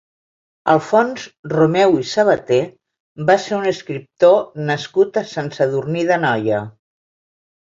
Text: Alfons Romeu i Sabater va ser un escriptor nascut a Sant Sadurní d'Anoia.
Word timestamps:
Alfons 0.71 1.25
Romeu 1.51 1.93
i 2.03 2.07
Sabater 2.11 2.57
va 3.27 3.35
ser 3.43 3.53
un 3.59 3.67
escriptor 3.73 4.41
nascut 4.71 5.21
a 5.23 5.25
Sant 5.35 5.53
Sadurní 5.61 6.09
d'Anoia. 6.11 6.65